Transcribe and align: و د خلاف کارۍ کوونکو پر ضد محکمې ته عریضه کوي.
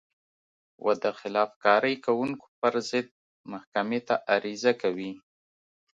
و 0.85 0.87
د 1.03 1.05
خلاف 1.19 1.49
کارۍ 1.63 1.95
کوونکو 2.05 2.45
پر 2.59 2.73
ضد 2.89 3.07
محکمې 3.51 3.99
ته 4.07 4.15
عریضه 4.33 4.71
کوي. 4.81 5.11